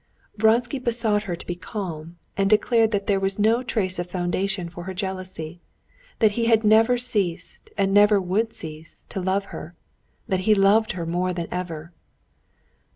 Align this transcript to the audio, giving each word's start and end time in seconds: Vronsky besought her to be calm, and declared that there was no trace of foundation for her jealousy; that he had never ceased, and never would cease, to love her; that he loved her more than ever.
Vronsky 0.35 0.79
besought 0.79 1.25
her 1.29 1.35
to 1.35 1.45
be 1.45 1.53
calm, 1.55 2.17
and 2.35 2.49
declared 2.49 2.89
that 2.89 3.05
there 3.05 3.19
was 3.19 3.37
no 3.37 3.61
trace 3.61 3.99
of 3.99 4.09
foundation 4.09 4.67
for 4.67 4.85
her 4.85 4.95
jealousy; 4.95 5.61
that 6.17 6.31
he 6.31 6.45
had 6.47 6.63
never 6.63 6.97
ceased, 6.97 7.69
and 7.77 7.93
never 7.93 8.19
would 8.19 8.51
cease, 8.51 9.05
to 9.09 9.21
love 9.21 9.45
her; 9.53 9.75
that 10.27 10.39
he 10.49 10.55
loved 10.55 10.93
her 10.93 11.05
more 11.05 11.33
than 11.33 11.45
ever. 11.51 11.93